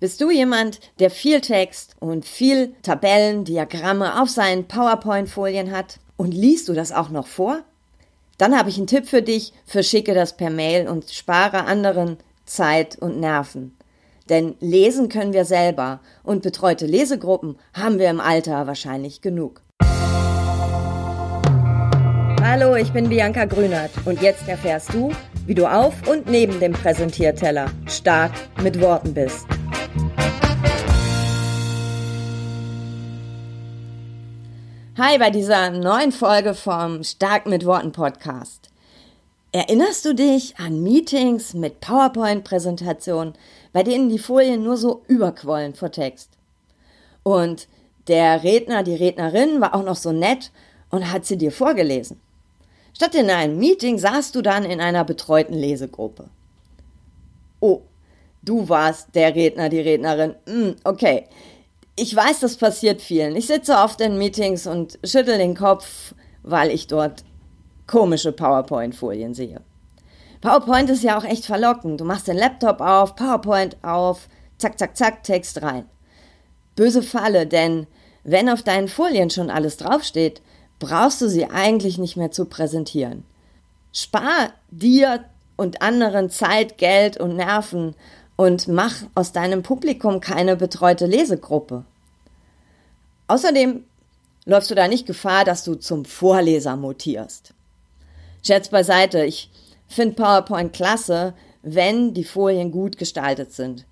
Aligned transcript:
Bist 0.00 0.22
du 0.22 0.30
jemand, 0.30 0.80
der 0.98 1.10
viel 1.10 1.42
Text 1.42 1.94
und 2.00 2.24
viel 2.24 2.72
Tabellen, 2.82 3.44
Diagramme 3.44 4.22
auf 4.22 4.30
seinen 4.30 4.66
PowerPoint-Folien 4.66 5.72
hat? 5.72 5.98
Und 6.16 6.32
liest 6.32 6.70
du 6.70 6.72
das 6.72 6.90
auch 6.90 7.10
noch 7.10 7.26
vor? 7.26 7.60
Dann 8.38 8.58
habe 8.58 8.70
ich 8.70 8.78
einen 8.78 8.86
Tipp 8.86 9.06
für 9.06 9.20
dich, 9.20 9.52
verschicke 9.66 10.14
das 10.14 10.38
per 10.38 10.48
Mail 10.48 10.88
und 10.88 11.10
spare 11.10 11.66
anderen 11.66 12.16
Zeit 12.46 12.96
und 12.98 13.20
Nerven. 13.20 13.76
Denn 14.30 14.54
lesen 14.60 15.10
können 15.10 15.34
wir 15.34 15.44
selber 15.44 16.00
und 16.22 16.42
betreute 16.42 16.86
Lesegruppen 16.86 17.58
haben 17.74 17.98
wir 17.98 18.08
im 18.08 18.20
Alter 18.20 18.66
wahrscheinlich 18.66 19.20
genug. 19.20 19.60
Hallo, 22.42 22.74
ich 22.74 22.90
bin 22.94 23.10
Bianca 23.10 23.44
Grünert 23.44 23.90
und 24.06 24.22
jetzt 24.22 24.48
erfährst 24.48 24.94
du, 24.94 25.12
wie 25.44 25.54
du 25.54 25.70
auf 25.70 26.08
und 26.08 26.26
neben 26.26 26.58
dem 26.58 26.72
Präsentierteller 26.72 27.70
stark 27.86 28.32
mit 28.62 28.80
Worten 28.80 29.12
bist. 29.12 29.46
Hi 34.98 35.18
bei 35.18 35.30
dieser 35.30 35.70
neuen 35.70 36.10
Folge 36.10 36.52
vom 36.52 37.04
Stark 37.04 37.46
mit 37.46 37.64
Worten 37.64 37.92
Podcast. 37.92 38.70
Erinnerst 39.52 40.04
du 40.04 40.16
dich 40.16 40.58
an 40.58 40.82
Meetings 40.82 41.54
mit 41.54 41.80
PowerPoint-Präsentationen, 41.80 43.34
bei 43.72 43.84
denen 43.84 44.08
die 44.08 44.18
Folien 44.18 44.64
nur 44.64 44.76
so 44.76 45.02
überquollen 45.06 45.74
vor 45.74 45.92
Text? 45.92 46.30
Und 47.22 47.68
der 48.08 48.42
Redner, 48.42 48.82
die 48.82 48.96
Rednerin 48.96 49.60
war 49.60 49.76
auch 49.76 49.84
noch 49.84 49.94
so 49.94 50.10
nett 50.10 50.50
und 50.90 51.12
hat 51.12 51.24
sie 51.24 51.38
dir 51.38 51.52
vorgelesen. 51.52 52.20
Statt 52.92 53.14
in 53.14 53.30
einem 53.30 53.60
Meeting 53.60 53.96
saßt 53.96 54.34
du 54.34 54.42
dann 54.42 54.64
in 54.64 54.80
einer 54.80 55.04
betreuten 55.04 55.54
Lesegruppe. 55.54 56.28
Oh, 57.60 57.82
du 58.42 58.68
warst 58.68 59.14
der 59.14 59.36
Redner, 59.36 59.68
die 59.68 59.80
Rednerin. 59.80 60.34
Hm, 60.46 60.74
okay, 60.82 61.26
ich 61.96 62.14
weiß, 62.14 62.40
das 62.40 62.56
passiert 62.56 63.02
vielen. 63.02 63.36
Ich 63.36 63.46
sitze 63.46 63.76
oft 63.76 64.00
in 64.00 64.18
Meetings 64.18 64.66
und 64.66 64.98
schüttel 65.04 65.38
den 65.38 65.56
Kopf, 65.56 66.14
weil 66.42 66.70
ich 66.70 66.86
dort 66.86 67.24
komische 67.86 68.32
PowerPoint-Folien 68.32 69.34
sehe. 69.34 69.60
PowerPoint 70.40 70.88
ist 70.88 71.02
ja 71.02 71.18
auch 71.18 71.24
echt 71.24 71.44
verlockend. 71.44 72.00
Du 72.00 72.04
machst 72.04 72.28
den 72.28 72.36
Laptop 72.36 72.80
auf, 72.80 73.14
PowerPoint 73.16 73.76
auf, 73.82 74.28
zack, 74.58 74.78
zack, 74.78 74.96
zack, 74.96 75.22
Text 75.24 75.60
rein. 75.62 75.84
Böse 76.76 77.02
Falle, 77.02 77.46
denn 77.46 77.86
wenn 78.24 78.48
auf 78.48 78.62
deinen 78.62 78.88
Folien 78.88 79.30
schon 79.30 79.50
alles 79.50 79.76
draufsteht, 79.76 80.40
brauchst 80.78 81.20
du 81.20 81.28
sie 81.28 81.46
eigentlich 81.50 81.98
nicht 81.98 82.16
mehr 82.16 82.30
zu 82.30 82.46
präsentieren. 82.46 83.24
Spar 83.92 84.52
dir 84.70 85.24
und 85.56 85.82
anderen 85.82 86.30
Zeit, 86.30 86.78
Geld 86.78 87.18
und 87.18 87.36
Nerven 87.36 87.94
und 88.40 88.68
mach 88.68 88.94
aus 89.14 89.32
deinem 89.32 89.62
Publikum 89.62 90.20
keine 90.20 90.56
betreute 90.56 91.04
Lesegruppe. 91.04 91.84
Außerdem 93.26 93.84
läufst 94.46 94.70
du 94.70 94.74
da 94.74 94.88
nicht 94.88 95.04
Gefahr, 95.06 95.44
dass 95.44 95.62
du 95.62 95.74
zum 95.74 96.06
Vorleser 96.06 96.74
mutierst. 96.76 97.52
Scherz 98.42 98.70
beiseite, 98.70 99.26
ich 99.26 99.50
finde 99.88 100.14
PowerPoint 100.14 100.72
klasse, 100.72 101.34
wenn 101.62 102.14
die 102.14 102.24
Folien 102.24 102.72
gut 102.72 102.96
gestaltet 102.96 103.52
sind. 103.52 103.84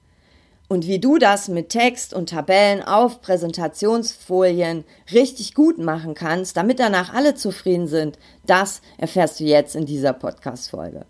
Und 0.66 0.86
wie 0.86 0.98
du 0.98 1.18
das 1.18 1.48
mit 1.48 1.68
Text 1.68 2.14
und 2.14 2.30
Tabellen 2.30 2.82
auf 2.82 3.20
Präsentationsfolien 3.20 4.84
richtig 5.12 5.52
gut 5.52 5.76
machen 5.76 6.14
kannst, 6.14 6.56
damit 6.56 6.80
danach 6.80 7.12
alle 7.12 7.34
zufrieden 7.34 7.86
sind, 7.86 8.18
das 8.46 8.80
erfährst 8.96 9.40
du 9.40 9.44
jetzt 9.44 9.76
in 9.76 9.84
dieser 9.84 10.14
Podcast-Folge. 10.14 11.04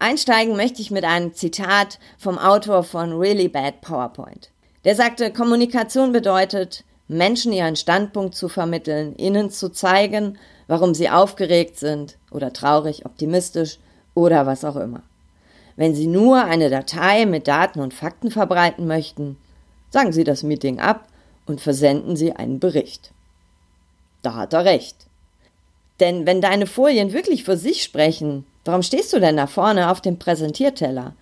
Einsteigen 0.00 0.56
möchte 0.56 0.80
ich 0.80 0.90
mit 0.90 1.04
einem 1.04 1.34
Zitat 1.34 1.98
vom 2.16 2.38
Autor 2.38 2.84
von 2.84 3.12
Really 3.12 3.48
Bad 3.48 3.82
PowerPoint. 3.82 4.50
Der 4.84 4.96
sagte, 4.96 5.30
Kommunikation 5.30 6.10
bedeutet, 6.10 6.84
Menschen 7.06 7.52
ihren 7.52 7.76
Standpunkt 7.76 8.34
zu 8.34 8.48
vermitteln, 8.48 9.14
ihnen 9.16 9.50
zu 9.50 9.68
zeigen, 9.68 10.38
warum 10.68 10.94
sie 10.94 11.10
aufgeregt 11.10 11.78
sind 11.78 12.16
oder 12.30 12.50
traurig, 12.52 13.04
optimistisch 13.04 13.78
oder 14.14 14.46
was 14.46 14.64
auch 14.64 14.76
immer. 14.76 15.02
Wenn 15.76 15.94
Sie 15.94 16.06
nur 16.06 16.44
eine 16.44 16.70
Datei 16.70 17.26
mit 17.26 17.46
Daten 17.46 17.80
und 17.80 17.94
Fakten 17.94 18.30
verbreiten 18.30 18.86
möchten, 18.86 19.36
sagen 19.90 20.12
Sie 20.12 20.24
das 20.24 20.42
Meeting 20.42 20.80
ab 20.80 21.08
und 21.46 21.60
versenden 21.60 22.16
Sie 22.16 22.32
einen 22.32 22.58
Bericht. 22.58 23.12
Da 24.22 24.34
hat 24.34 24.52
er 24.54 24.64
recht. 24.64 25.06
Denn 25.98 26.24
wenn 26.26 26.40
deine 26.40 26.66
Folien 26.66 27.12
wirklich 27.12 27.44
für 27.44 27.56
sich 27.56 27.82
sprechen, 27.82 28.46
Warum 28.64 28.82
stehst 28.82 29.12
du 29.12 29.20
denn 29.20 29.36
da 29.36 29.46
vorne 29.46 29.90
auf 29.90 30.00
dem 30.00 30.18
Präsentierteller? 30.18 31.14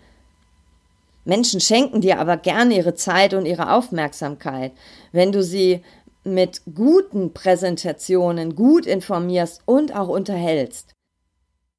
Menschen 1.25 1.61
schenken 1.61 2.01
dir 2.01 2.19
aber 2.19 2.37
gerne 2.37 2.75
ihre 2.75 2.95
Zeit 2.95 3.35
und 3.35 3.47
ihre 3.47 3.73
Aufmerksamkeit, 3.73 4.73
wenn 5.13 5.31
du 5.31 5.43
sie 5.43 5.83
mit 6.25 6.63
guten 6.75 7.33
Präsentationen 7.33 8.55
gut 8.55 8.87
informierst 8.87 9.63
und 9.67 9.95
auch 9.95 10.09
unterhältst. 10.09 10.95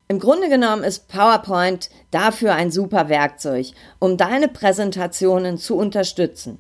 Im 0.08 0.20
Grunde 0.20 0.50
genommen 0.50 0.84
ist 0.84 1.08
PowerPoint 1.08 1.90
dafür 2.10 2.54
ein 2.54 2.72
super 2.72 3.10
Werkzeug, 3.10 3.68
um 4.00 4.18
deine 4.18 4.48
Präsentationen 4.48 5.58
zu 5.58 5.76
unterstützen. 5.76 6.60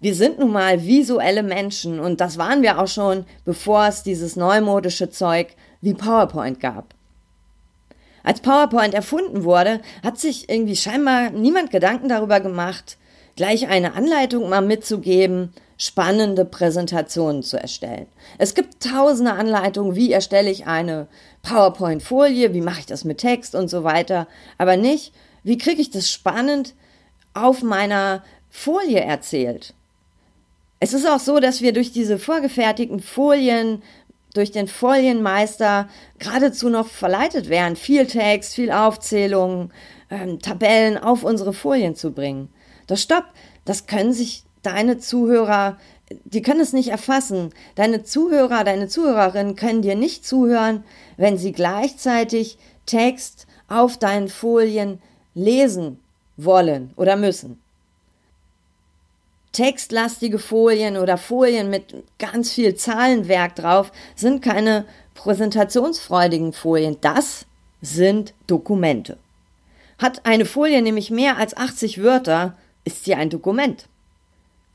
Wir 0.00 0.14
sind 0.14 0.38
nun 0.38 0.52
mal 0.52 0.84
visuelle 0.84 1.42
Menschen 1.42 2.00
und 2.00 2.20
das 2.20 2.38
waren 2.38 2.62
wir 2.62 2.80
auch 2.80 2.88
schon, 2.88 3.26
bevor 3.44 3.86
es 3.86 4.02
dieses 4.02 4.36
neumodische 4.36 5.10
Zeug 5.10 5.48
wie 5.80 5.94
PowerPoint 5.94 6.60
gab. 6.60 6.94
Als 8.22 8.40
PowerPoint 8.40 8.94
erfunden 8.94 9.44
wurde, 9.44 9.80
hat 10.02 10.18
sich 10.18 10.48
irgendwie 10.48 10.76
scheinbar 10.76 11.30
niemand 11.30 11.70
Gedanken 11.70 12.08
darüber 12.08 12.40
gemacht, 12.40 12.98
gleich 13.36 13.68
eine 13.68 13.94
Anleitung 13.94 14.48
mal 14.48 14.60
mitzugeben, 14.60 15.52
spannende 15.76 16.44
Präsentationen 16.44 17.44
zu 17.44 17.56
erstellen. 17.56 18.08
Es 18.36 18.54
gibt 18.54 18.82
tausende 18.82 19.32
Anleitungen, 19.32 19.94
wie 19.94 20.12
erstelle 20.12 20.50
ich 20.50 20.66
eine 20.66 21.06
PowerPoint-Folie, 21.42 22.52
wie 22.52 22.60
mache 22.60 22.80
ich 22.80 22.86
das 22.86 23.04
mit 23.04 23.18
Text 23.18 23.54
und 23.54 23.68
so 23.68 23.84
weiter, 23.84 24.26
aber 24.58 24.76
nicht, 24.76 25.12
wie 25.44 25.56
kriege 25.56 25.80
ich 25.80 25.90
das 25.90 26.10
spannend 26.10 26.74
auf 27.32 27.62
meiner 27.62 28.24
Folie 28.50 29.00
erzählt. 29.00 29.72
Es 30.80 30.92
ist 30.92 31.08
auch 31.08 31.20
so, 31.20 31.40
dass 31.40 31.60
wir 31.60 31.72
durch 31.72 31.92
diese 31.92 32.18
vorgefertigten 32.18 33.00
Folien 33.00 33.82
durch 34.34 34.52
den 34.52 34.68
Folienmeister 34.68 35.88
geradezu 36.18 36.68
noch 36.68 36.88
verleitet 36.88 37.48
werden, 37.48 37.76
viel 37.76 38.06
Text, 38.06 38.54
viel 38.54 38.70
Aufzählungen, 38.70 39.72
ähm, 40.10 40.38
Tabellen 40.40 40.98
auf 40.98 41.24
unsere 41.24 41.52
Folien 41.52 41.94
zu 41.94 42.12
bringen. 42.12 42.48
Doch 42.86 42.96
stopp, 42.96 43.24
das 43.64 43.86
können 43.86 44.12
sich 44.12 44.44
deine 44.62 44.98
Zuhörer, 44.98 45.78
die 46.24 46.42
können 46.42 46.60
es 46.60 46.72
nicht 46.72 46.88
erfassen. 46.88 47.50
Deine 47.74 48.02
Zuhörer, 48.02 48.64
deine 48.64 48.88
Zuhörerinnen 48.88 49.56
können 49.56 49.82
dir 49.82 49.94
nicht 49.94 50.26
zuhören, 50.26 50.84
wenn 51.16 51.36
sie 51.36 51.52
gleichzeitig 51.52 52.58
Text 52.86 53.46
auf 53.68 53.98
deinen 53.98 54.28
Folien 54.28 55.00
lesen 55.34 55.98
wollen 56.36 56.92
oder 56.96 57.16
müssen 57.16 57.60
textlastige 59.52 60.38
Folien 60.38 60.96
oder 60.96 61.16
Folien 61.16 61.70
mit 61.70 62.04
ganz 62.18 62.52
viel 62.52 62.74
Zahlenwerk 62.74 63.56
drauf 63.56 63.92
sind 64.14 64.42
keine 64.42 64.84
präsentationsfreudigen 65.14 66.52
Folien. 66.52 66.98
Das 67.00 67.46
sind 67.80 68.34
Dokumente. 68.46 69.18
Hat 69.98 70.24
eine 70.26 70.44
Folie 70.44 70.82
nämlich 70.82 71.10
mehr 71.10 71.38
als 71.38 71.56
80 71.56 72.02
Wörter, 72.02 72.56
ist 72.84 73.04
sie 73.04 73.14
ein 73.14 73.30
Dokument. 73.30 73.88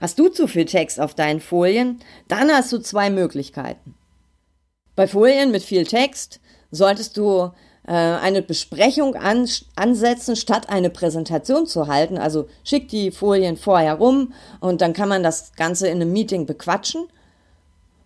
Hast 0.01 0.19
du 0.19 0.27
zu 0.27 0.47
viel 0.47 0.65
Text 0.65 0.99
auf 0.99 1.15
deinen 1.15 1.39
Folien, 1.39 1.99
dann 2.27 2.51
hast 2.51 2.73
du 2.73 2.79
zwei 2.79 3.09
Möglichkeiten. 3.09 3.95
Bei 4.95 5.07
Folien 5.07 5.51
mit 5.51 5.63
viel 5.63 5.85
Text 5.85 6.41
solltest 6.71 7.15
du 7.17 7.51
eine 7.91 8.41
Besprechung 8.41 9.15
an, 9.15 9.47
ansetzen, 9.75 10.35
statt 10.35 10.69
eine 10.69 10.89
Präsentation 10.89 11.67
zu 11.67 11.87
halten. 11.87 12.17
Also 12.17 12.47
schick 12.63 12.87
die 12.87 13.11
Folien 13.11 13.57
vorher 13.57 13.95
rum 13.95 14.33
und 14.61 14.81
dann 14.81 14.93
kann 14.93 15.09
man 15.09 15.23
das 15.23 15.53
Ganze 15.55 15.87
in 15.87 16.01
einem 16.01 16.13
Meeting 16.13 16.45
bequatschen. 16.45 17.07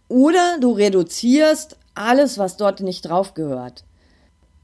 Oder 0.08 0.58
du 0.60 0.72
reduzierst 0.72 1.78
alles, 1.94 2.38
was 2.38 2.58
dort 2.58 2.80
nicht 2.80 3.04
drauf 3.04 3.34
gehört. 3.34 3.84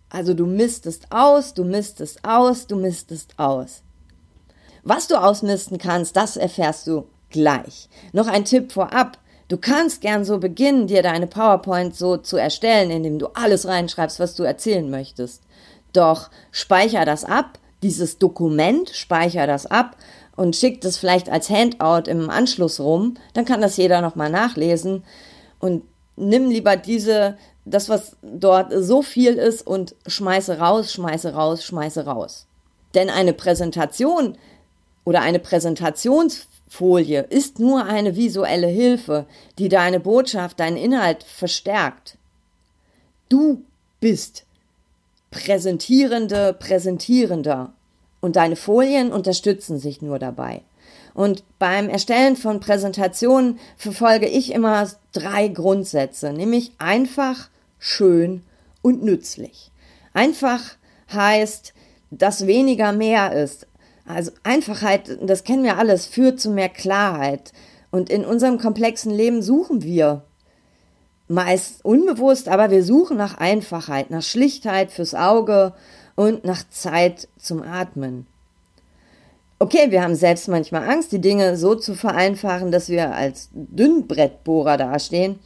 Also 0.09 0.33
du 0.33 0.45
mistest 0.45 1.11
aus, 1.11 1.53
du 1.53 1.63
mistest 1.63 2.23
aus, 2.23 2.67
du 2.67 2.75
mistest 2.75 3.37
aus. 3.37 3.81
Was 4.83 5.07
du 5.07 5.15
ausmisten 5.15 5.77
kannst, 5.77 6.15
das 6.15 6.37
erfährst 6.37 6.87
du 6.87 7.07
gleich. 7.29 7.89
Noch 8.11 8.27
ein 8.27 8.45
Tipp 8.45 8.71
vorab. 8.71 9.17
Du 9.53 9.59
kannst 9.59 10.01
gern 10.01 10.25
so 10.25 10.39
beginnen, 10.39 10.87
dir 10.87 11.03
deine 11.03 11.27
PowerPoint 11.27 11.95
so 11.95 12.17
zu 12.17 12.37
erstellen, 12.37 12.89
indem 12.89 13.19
du 13.19 13.27
alles 13.35 13.67
reinschreibst, 13.67 14.19
was 14.19 14.33
du 14.33 14.41
erzählen 14.41 14.89
möchtest. 14.89 15.43
Doch 15.93 16.31
speicher 16.49 17.05
das 17.05 17.23
ab, 17.23 17.59
dieses 17.83 18.17
Dokument, 18.17 18.89
speicher 18.89 19.45
das 19.45 19.67
ab 19.67 19.95
und 20.35 20.55
schick 20.55 20.81
das 20.81 20.97
vielleicht 20.97 21.29
als 21.29 21.51
Handout 21.51 22.09
im 22.09 22.31
Anschluss 22.31 22.79
rum, 22.79 23.13
dann 23.35 23.45
kann 23.45 23.61
das 23.61 23.77
jeder 23.77 24.01
nochmal 24.01 24.31
nachlesen 24.31 25.03
und 25.59 25.83
nimm 26.15 26.49
lieber 26.49 26.75
diese, 26.75 27.37
das, 27.63 27.89
was 27.89 28.17
dort 28.23 28.73
so 28.75 29.03
viel 29.03 29.35
ist 29.35 29.67
und 29.67 29.93
schmeiße 30.07 30.57
raus, 30.57 30.91
schmeiße 30.91 31.31
raus, 31.31 31.63
schmeiße 31.63 32.05
raus. 32.05 32.47
Denn 32.95 33.11
eine 33.11 33.33
Präsentation 33.33 34.35
oder 35.05 35.21
eine 35.21 35.37
Präsentationsfolie 36.73 37.21
ist 37.29 37.59
nur 37.59 37.85
eine 37.85 38.15
visuelle 38.15 38.67
Hilfe, 38.67 39.25
die 39.59 39.69
deine 39.69 39.99
Botschaft, 39.99 40.59
deinen 40.59 40.77
Inhalt 40.77 41.23
verstärkt. 41.23 42.17
Du 43.29 43.63
bist 43.99 44.45
Präsentierende, 45.29 46.53
Präsentierender 46.53 47.73
und 48.21 48.35
deine 48.35 48.55
Folien 48.55 49.11
unterstützen 49.11 49.77
sich 49.77 50.01
nur 50.01 50.19
dabei. 50.19 50.61
Und 51.13 51.43
beim 51.59 51.89
Erstellen 51.89 52.35
von 52.35 52.59
Präsentationen 52.59 53.59
verfolge 53.77 54.27
ich 54.27 54.51
immer 54.51 54.89
drei 55.11 55.47
Grundsätze, 55.47 56.33
nämlich 56.33 56.71
einfach, 56.79 57.49
schön 57.77 58.41
und 58.81 59.03
nützlich. 59.03 59.71
Einfach 60.13 60.75
heißt, 61.11 61.73
dass 62.09 62.47
weniger 62.47 62.93
mehr 62.93 63.33
ist. 63.33 63.67
Also 64.05 64.31
Einfachheit, 64.43 65.17
das 65.21 65.43
kennen 65.43 65.63
wir 65.63 65.77
alles, 65.77 66.05
führt 66.05 66.39
zu 66.39 66.49
mehr 66.49 66.69
Klarheit. 66.69 67.53
Und 67.91 68.09
in 68.09 68.25
unserem 68.25 68.57
komplexen 68.57 69.11
Leben 69.11 69.41
suchen 69.41 69.83
wir 69.83 70.23
meist 71.27 71.83
unbewusst, 71.83 72.47
aber 72.49 72.69
wir 72.69 72.83
suchen 72.83 73.17
nach 73.17 73.37
Einfachheit, 73.37 74.09
nach 74.11 74.21
Schlichtheit 74.21 74.91
fürs 74.91 75.15
Auge 75.15 75.73
und 76.15 76.45
nach 76.45 76.67
Zeit 76.69 77.27
zum 77.37 77.63
Atmen. 77.63 78.27
Okay, 79.59 79.91
wir 79.91 80.03
haben 80.03 80.15
selbst 80.15 80.47
manchmal 80.47 80.89
Angst, 80.89 81.11
die 81.11 81.21
Dinge 81.21 81.55
so 81.55 81.75
zu 81.75 81.95
vereinfachen, 81.95 82.71
dass 82.71 82.89
wir 82.89 83.15
als 83.15 83.49
Dünnbrettbohrer 83.53 84.77
dastehen. 84.77 85.39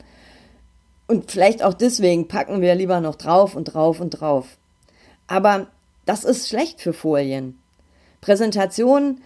Und 1.07 1.31
vielleicht 1.31 1.63
auch 1.63 1.75
deswegen 1.75 2.27
packen 2.27 2.61
wir 2.61 2.73
lieber 2.75 2.99
noch 2.99 3.15
drauf 3.15 3.55
und 3.55 3.65
drauf 3.65 3.99
und 3.99 4.09
drauf. 4.09 4.57
Aber 5.27 5.67
das 6.05 6.23
ist 6.23 6.49
schlecht 6.49 6.81
für 6.81 6.93
Folien. 6.93 7.59
Präsentationen, 8.27 9.21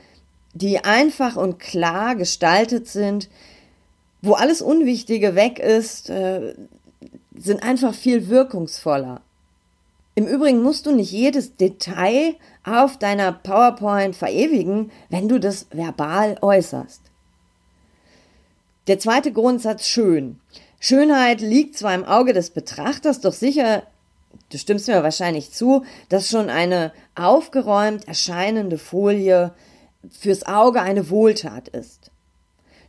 die 0.53 0.83
einfach 0.83 1.35
und 1.35 1.57
klar 1.57 2.15
gestaltet 2.15 2.87
sind, 2.87 3.29
wo 4.21 4.33
alles 4.33 4.61
Unwichtige 4.61 5.33
weg 5.33 5.57
ist, 5.57 6.11
äh, 6.11 6.53
sind 7.35 7.63
einfach 7.63 7.95
viel 7.95 8.29
wirkungsvoller. 8.29 9.21
Im 10.13 10.27
Übrigen 10.27 10.61
musst 10.61 10.85
du 10.85 10.91
nicht 10.91 11.11
jedes 11.11 11.55
Detail 11.55 12.35
auf 12.63 12.99
deiner 12.99 13.31
PowerPoint 13.31 14.15
verewigen, 14.15 14.91
wenn 15.09 15.27
du 15.27 15.39
das 15.39 15.65
verbal 15.71 16.37
äußerst. 16.39 17.01
Der 18.85 18.99
zweite 18.99 19.31
Grundsatz 19.31 19.87
schön. 19.87 20.39
Schönheit 20.79 21.41
liegt 21.41 21.75
zwar 21.75 21.95
im 21.95 22.05
Auge 22.05 22.33
des 22.33 22.51
Betrachters, 22.51 23.19
doch 23.19 23.33
sicher, 23.33 23.81
du 24.51 24.57
stimmst 24.57 24.87
mir 24.87 25.03
wahrscheinlich 25.03 25.51
zu, 25.51 25.83
dass 26.09 26.29
schon 26.29 26.49
eine 26.49 26.91
aufgeräumt 27.15 28.07
erscheinende 28.07 28.77
Folie 28.77 29.53
fürs 30.09 30.45
Auge 30.45 30.81
eine 30.81 31.09
Wohltat 31.09 31.67
ist. 31.67 32.11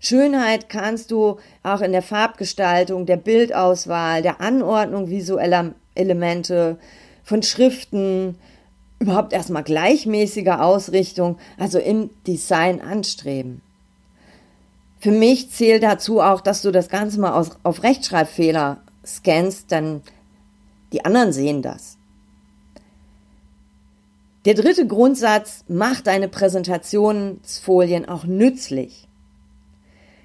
Schönheit 0.01 0.69
kannst 0.69 1.11
du 1.11 1.39
auch 1.63 1.81
in 1.81 1.93
der 1.93 2.03
Farbgestaltung, 2.03 3.07
der 3.07 3.17
Bildauswahl, 3.17 4.23
der 4.23 4.41
Anordnung 4.41 5.11
visueller 5.11 5.75
Elemente, 5.95 6.79
von 7.23 7.43
Schriften, 7.43 8.37
überhaupt 8.99 9.33
erstmal 9.33 9.63
gleichmäßiger 9.63 10.65
Ausrichtung, 10.65 11.39
also 11.59 11.79
im 11.79 12.11
Design 12.27 12.81
anstreben. 12.81 13.63
Für 14.99 15.11
mich 15.11 15.51
zählt 15.51 15.83
dazu 15.83 16.21
auch, 16.21 16.41
dass 16.41 16.63
du 16.63 16.71
das 16.71 16.89
Ganze 16.89 17.21
mal 17.21 17.33
auf 17.63 17.83
Rechtschreibfehler 17.83 18.81
scannst, 19.05 19.71
denn 19.71 20.03
die 20.93 21.05
anderen 21.05 21.33
sehen 21.33 21.63
das. 21.63 21.97
Der 24.45 24.55
dritte 24.55 24.87
Grundsatz, 24.87 25.65
macht 25.69 26.09
deine 26.09 26.29
Präsentationsfolien 26.29 28.09
auch 28.09 28.25
nützlich. 28.25 29.07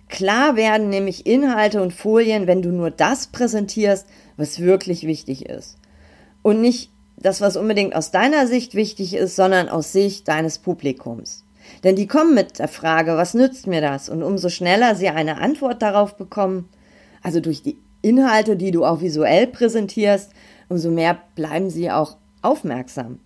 Klar 0.09 0.55
werden 0.55 0.89
nämlich 0.89 1.27
Inhalte 1.27 1.81
und 1.81 1.93
Folien, 1.93 2.47
wenn 2.47 2.61
du 2.61 2.69
nur 2.69 2.89
das 2.89 3.27
präsentierst, 3.27 4.07
was 4.37 4.59
wirklich 4.59 5.05
wichtig 5.05 5.45
ist 5.45 5.77
und 6.41 6.61
nicht 6.61 6.91
das, 7.17 7.41
was 7.41 7.57
unbedingt 7.57 7.95
aus 7.95 8.11
deiner 8.11 8.47
Sicht 8.47 8.73
wichtig 8.73 9.13
ist, 9.13 9.35
sondern 9.35 9.69
aus 9.69 9.91
Sicht 9.91 10.27
deines 10.27 10.59
Publikums. 10.59 11.43
Denn 11.83 11.95
die 11.95 12.07
kommen 12.07 12.33
mit 12.33 12.59
der 12.59 12.69
Frage, 12.69 13.17
was 13.17 13.33
nützt 13.33 13.67
mir 13.67 13.81
das? 13.81 14.07
Und 14.07 14.23
umso 14.23 14.49
schneller 14.49 14.95
sie 14.95 15.09
eine 15.09 15.37
Antwort 15.37 15.81
darauf 15.81 16.15
bekommen, 16.15 16.69
also 17.21 17.41
durch 17.41 17.63
die 17.63 17.77
Inhalte, 18.01 18.55
die 18.55 18.71
du 18.71 18.85
auch 18.85 19.01
visuell 19.01 19.47
präsentierst, 19.47 20.31
umso 20.69 20.91
mehr 20.91 21.17
bleiben 21.35 21.69
sie 21.69 21.91
auch 21.91 22.17
aufmerksam. 22.41 23.19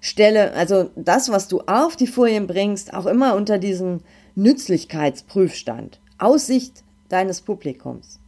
Stelle 0.00 0.52
also 0.52 0.90
das, 0.94 1.30
was 1.30 1.48
du 1.48 1.60
auf 1.62 1.96
die 1.96 2.06
Folien 2.06 2.46
bringst, 2.46 2.94
auch 2.94 3.06
immer 3.06 3.34
unter 3.34 3.58
diesen 3.58 4.02
Nützlichkeitsprüfstand, 4.36 6.00
Aussicht 6.18 6.84
deines 7.08 7.40
Publikums. 7.40 8.20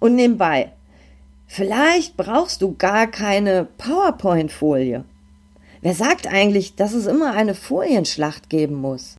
Und 0.00 0.16
nebenbei, 0.16 0.72
Vielleicht 1.46 2.16
brauchst 2.16 2.62
du 2.62 2.74
gar 2.74 3.06
keine 3.06 3.68
PowerPoint-Folie. 3.78 5.04
Wer 5.82 5.94
sagt 5.94 6.26
eigentlich, 6.26 6.74
dass 6.74 6.94
es 6.94 7.06
immer 7.06 7.32
eine 7.32 7.54
Folienschlacht 7.54 8.48
geben 8.48 8.74
muss? 8.74 9.16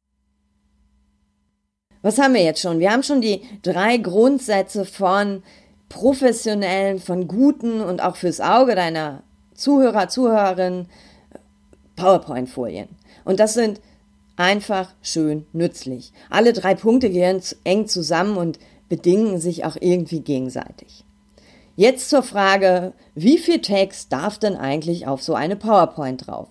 Was 2.01 2.19
haben 2.19 2.33
wir 2.33 2.43
jetzt 2.43 2.61
schon? 2.61 2.79
Wir 2.79 2.91
haben 2.91 3.03
schon 3.03 3.21
die 3.21 3.41
drei 3.61 3.97
Grundsätze 3.97 4.85
von 4.85 5.43
professionellen, 5.89 6.99
von 6.99 7.27
guten 7.27 7.81
und 7.81 8.01
auch 8.01 8.15
fürs 8.15 8.41
Auge 8.41 8.75
deiner 8.75 9.23
Zuhörer, 9.53 10.07
Zuhörerin 10.09 10.87
PowerPoint-Folien. 11.95 12.89
Und 13.23 13.39
das 13.39 13.53
sind 13.53 13.79
einfach 14.35 14.93
schön 15.01 15.45
nützlich. 15.53 16.11
Alle 16.29 16.53
drei 16.53 16.75
Punkte 16.75 17.09
gehören 17.09 17.41
eng 17.63 17.87
zusammen 17.87 18.37
und 18.37 18.59
bedingen 18.89 19.39
sich 19.39 19.65
auch 19.65 19.77
irgendwie 19.79 20.19
gegenseitig. 20.19 21.03
Jetzt 21.75 22.09
zur 22.09 22.23
Frage, 22.23 22.93
wie 23.15 23.37
viel 23.37 23.59
Text 23.61 24.13
darf 24.13 24.37
denn 24.37 24.55
eigentlich 24.55 25.07
auf 25.07 25.21
so 25.21 25.33
eine 25.33 25.55
PowerPoint 25.55 26.27
drauf? 26.27 26.47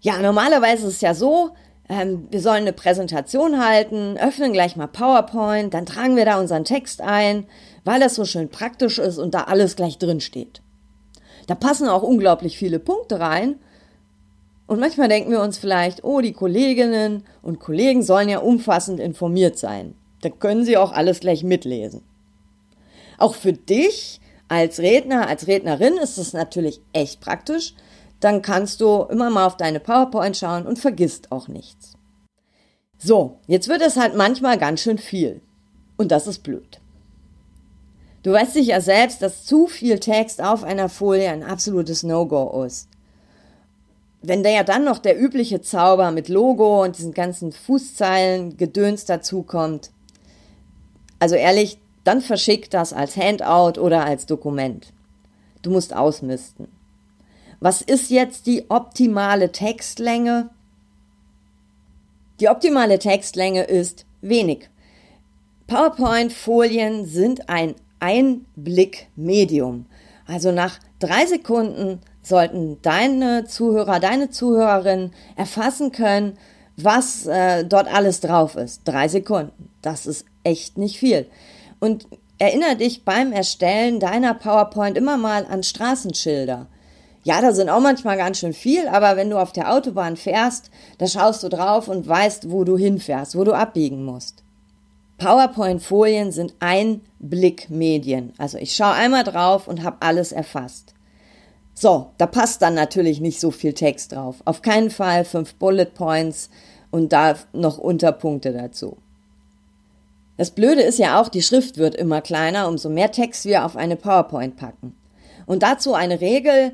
Ja, 0.00 0.18
normalerweise 0.18 0.86
ist 0.86 0.94
es 0.94 1.00
ja 1.00 1.14
so, 1.14 1.50
ähm, 1.88 2.28
wir 2.30 2.40
sollen 2.40 2.62
eine 2.62 2.72
Präsentation 2.72 3.62
halten, 3.62 4.16
öffnen 4.16 4.52
gleich 4.52 4.76
mal 4.76 4.86
PowerPoint, 4.86 5.74
dann 5.74 5.86
tragen 5.86 6.16
wir 6.16 6.24
da 6.24 6.40
unseren 6.40 6.64
Text 6.64 7.00
ein, 7.02 7.46
weil 7.84 8.00
das 8.00 8.14
so 8.14 8.24
schön 8.24 8.48
praktisch 8.48 8.98
ist 8.98 9.18
und 9.18 9.34
da 9.34 9.42
alles 9.42 9.76
gleich 9.76 9.98
drin 9.98 10.20
steht. 10.20 10.62
Da 11.46 11.54
passen 11.54 11.88
auch 11.88 12.02
unglaublich 12.02 12.56
viele 12.56 12.78
Punkte 12.78 13.20
rein. 13.20 13.56
Und 14.66 14.80
manchmal 14.80 15.08
denken 15.08 15.30
wir 15.30 15.42
uns 15.42 15.58
vielleicht, 15.58 16.04
oh, 16.04 16.22
die 16.22 16.32
Kolleginnen 16.32 17.24
und 17.42 17.60
Kollegen 17.60 18.02
sollen 18.02 18.30
ja 18.30 18.38
umfassend 18.38 18.98
informiert 18.98 19.58
sein. 19.58 19.94
Da 20.22 20.30
können 20.30 20.64
sie 20.64 20.78
auch 20.78 20.92
alles 20.92 21.20
gleich 21.20 21.44
mitlesen. 21.44 22.00
Auch 23.18 23.34
für 23.34 23.52
dich 23.52 24.20
als 24.48 24.78
Redner, 24.80 25.28
als 25.28 25.46
Rednerin 25.46 25.98
ist 25.98 26.16
es 26.16 26.32
natürlich 26.32 26.80
echt 26.94 27.20
praktisch. 27.20 27.74
Dann 28.24 28.40
kannst 28.40 28.80
du 28.80 29.02
immer 29.10 29.28
mal 29.28 29.44
auf 29.44 29.58
deine 29.58 29.80
PowerPoint 29.80 30.34
schauen 30.34 30.66
und 30.66 30.78
vergisst 30.78 31.30
auch 31.30 31.46
nichts. 31.46 31.92
So, 32.96 33.36
jetzt 33.46 33.68
wird 33.68 33.82
es 33.82 33.98
halt 33.98 34.16
manchmal 34.16 34.56
ganz 34.56 34.80
schön 34.80 34.96
viel. 34.96 35.42
Und 35.98 36.10
das 36.10 36.26
ist 36.26 36.42
blöd. 36.42 36.80
Du 38.22 38.32
weißt 38.32 38.54
sicher 38.54 38.80
selbst, 38.80 39.20
dass 39.20 39.44
zu 39.44 39.66
viel 39.66 39.98
Text 39.98 40.40
auf 40.40 40.64
einer 40.64 40.88
Folie 40.88 41.28
ein 41.28 41.42
absolutes 41.42 42.02
No-Go 42.02 42.62
ist. 42.62 42.88
Wenn 44.22 44.42
da 44.42 44.48
ja 44.48 44.64
dann 44.64 44.84
noch 44.84 45.00
der 45.00 45.20
übliche 45.20 45.60
Zauber 45.60 46.10
mit 46.10 46.30
Logo 46.30 46.82
und 46.82 46.96
diesen 46.96 47.12
ganzen 47.12 47.52
Fußzeilen 47.52 48.56
Gedöns 48.56 49.04
dazukommt, 49.04 49.90
also 51.18 51.34
ehrlich, 51.34 51.78
dann 52.04 52.22
verschick 52.22 52.70
das 52.70 52.94
als 52.94 53.18
Handout 53.18 53.78
oder 53.78 54.06
als 54.06 54.24
Dokument. 54.24 54.94
Du 55.60 55.70
musst 55.70 55.94
ausmisten. 55.94 56.73
Was 57.60 57.82
ist 57.82 58.10
jetzt 58.10 58.46
die 58.46 58.70
optimale 58.70 59.52
Textlänge? 59.52 60.50
Die 62.40 62.48
optimale 62.48 62.98
Textlänge 62.98 63.62
ist 63.64 64.06
wenig. 64.20 64.68
PowerPoint-Folien 65.66 67.06
sind 67.06 67.48
ein 67.48 67.74
Einblickmedium. 68.00 69.86
Also 70.26 70.52
nach 70.52 70.78
drei 70.98 71.26
Sekunden 71.26 72.00
sollten 72.22 72.80
deine 72.82 73.44
Zuhörer, 73.44 74.00
deine 74.00 74.30
Zuhörerin 74.30 75.12
erfassen 75.36 75.92
können, 75.92 76.38
was 76.76 77.26
äh, 77.26 77.64
dort 77.64 77.92
alles 77.92 78.20
drauf 78.20 78.56
ist. 78.56 78.82
Drei 78.84 79.08
Sekunden. 79.08 79.70
Das 79.82 80.06
ist 80.06 80.24
echt 80.42 80.76
nicht 80.76 80.98
viel. 80.98 81.26
Und 81.80 82.06
erinnere 82.38 82.76
dich 82.76 83.04
beim 83.04 83.32
Erstellen 83.32 84.00
deiner 84.00 84.34
PowerPoint 84.34 84.96
immer 84.96 85.16
mal 85.16 85.46
an 85.46 85.62
Straßenschilder. 85.62 86.66
Ja, 87.24 87.40
da 87.40 87.52
sind 87.52 87.70
auch 87.70 87.80
manchmal 87.80 88.18
ganz 88.18 88.38
schön 88.38 88.52
viel, 88.52 88.86
aber 88.86 89.16
wenn 89.16 89.30
du 89.30 89.38
auf 89.38 89.52
der 89.52 89.72
Autobahn 89.72 90.16
fährst, 90.16 90.70
da 90.98 91.06
schaust 91.06 91.42
du 91.42 91.48
drauf 91.48 91.88
und 91.88 92.06
weißt, 92.06 92.50
wo 92.50 92.64
du 92.64 92.76
hinfährst, 92.76 93.36
wo 93.36 93.44
du 93.44 93.52
abbiegen 93.52 94.04
musst. 94.04 94.44
PowerPoint-Folien 95.16 96.32
sind 96.32 96.54
Einblickmedien. 96.60 98.34
Also 98.36 98.58
ich 98.58 98.76
schaue 98.76 98.92
einmal 98.92 99.24
drauf 99.24 99.68
und 99.68 99.82
habe 99.82 99.96
alles 100.00 100.32
erfasst. 100.32 100.92
So, 101.72 102.10
da 102.18 102.26
passt 102.26 102.60
dann 102.60 102.74
natürlich 102.74 103.20
nicht 103.20 103.40
so 103.40 103.50
viel 103.50 103.72
Text 103.72 104.12
drauf. 104.12 104.36
Auf 104.44 104.60
keinen 104.60 104.90
Fall 104.90 105.24
fünf 105.24 105.54
Bullet 105.54 105.86
Points 105.86 106.50
und 106.90 107.12
da 107.12 107.36
noch 107.52 107.78
Unterpunkte 107.78 108.52
dazu. 108.52 108.98
Das 110.36 110.50
Blöde 110.50 110.82
ist 110.82 110.98
ja 110.98 111.20
auch, 111.20 111.28
die 111.28 111.42
Schrift 111.42 111.78
wird 111.78 111.94
immer 111.94 112.20
kleiner, 112.20 112.68
umso 112.68 112.90
mehr 112.90 113.12
Text 113.12 113.46
wir 113.46 113.64
auf 113.64 113.76
eine 113.76 113.96
PowerPoint 113.96 114.56
packen. 114.56 114.94
Und 115.46 115.62
dazu 115.62 115.94
eine 115.94 116.20
Regel, 116.20 116.72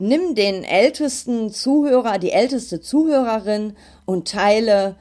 nimm 0.00 0.34
den 0.34 0.64
ältesten 0.64 1.50
Zuhörer, 1.50 2.18
die 2.18 2.32
älteste 2.32 2.80
Zuhörerin 2.80 3.76
und 4.06 4.28
teile 4.28 4.96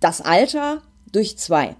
das 0.00 0.20
Alter 0.20 0.82
durch 1.12 1.38
zwei. 1.38 1.76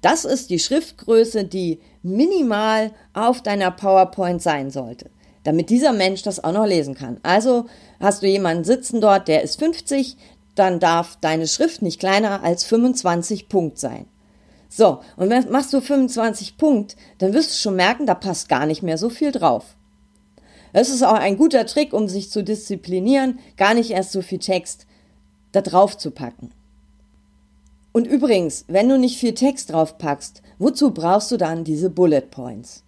Das 0.00 0.24
ist 0.24 0.50
die 0.50 0.58
Schriftgröße, 0.58 1.44
die 1.44 1.80
minimal 2.02 2.92
auf 3.12 3.42
deiner 3.42 3.70
PowerPoint 3.70 4.42
sein 4.42 4.70
sollte, 4.70 5.10
damit 5.42 5.70
dieser 5.70 5.92
Mensch 5.92 6.22
das 6.22 6.42
auch 6.42 6.52
noch 6.52 6.66
lesen 6.66 6.94
kann. 6.94 7.18
Also 7.22 7.66
hast 8.00 8.22
du 8.22 8.26
jemanden 8.26 8.64
sitzen 8.64 9.00
dort, 9.00 9.28
der 9.28 9.42
ist 9.42 9.58
50, 9.58 10.16
dann 10.54 10.78
darf 10.78 11.16
deine 11.20 11.48
Schrift 11.48 11.82
nicht 11.82 11.98
kleiner 11.98 12.42
als 12.42 12.64
25 12.64 13.48
Punkt 13.48 13.78
sein. 13.78 14.06
So, 14.68 15.00
und 15.16 15.30
wenn 15.30 15.50
machst 15.50 15.72
du 15.72 15.80
25 15.80 16.56
Punkt, 16.56 16.96
dann 17.18 17.32
wirst 17.32 17.52
du 17.52 17.56
schon 17.56 17.76
merken, 17.76 18.06
da 18.06 18.14
passt 18.14 18.48
gar 18.48 18.66
nicht 18.66 18.82
mehr 18.82 18.98
so 18.98 19.08
viel 19.08 19.32
drauf. 19.32 19.76
Es 20.76 20.90
ist 20.90 21.04
auch 21.04 21.14
ein 21.14 21.36
guter 21.36 21.66
Trick, 21.66 21.92
um 21.92 22.08
sich 22.08 22.30
zu 22.30 22.42
disziplinieren, 22.42 23.38
gar 23.56 23.74
nicht 23.74 23.92
erst 23.92 24.10
so 24.10 24.22
viel 24.22 24.40
Text 24.40 24.86
da 25.52 25.62
drauf 25.62 25.96
zu 25.96 26.10
packen. 26.10 26.50
Und 27.92 28.08
übrigens, 28.08 28.64
wenn 28.66 28.88
du 28.88 28.98
nicht 28.98 29.16
viel 29.16 29.34
Text 29.34 29.72
drauf 29.72 29.98
packst, 29.98 30.42
wozu 30.58 30.90
brauchst 30.90 31.30
du 31.30 31.36
dann 31.36 31.62
diese 31.62 31.90
Bullet 31.90 32.22
Points? 32.22 32.83